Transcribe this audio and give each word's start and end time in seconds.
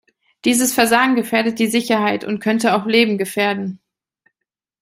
Dieses 0.45 0.73
Versagen 0.73 1.13
gefährdet 1.13 1.59
die 1.59 1.67
Sicherheit 1.67 2.23
und 2.23 2.39
könnte 2.39 2.73
auch 2.73 2.87
Leben 2.87 3.19
gefährden. 3.19 3.79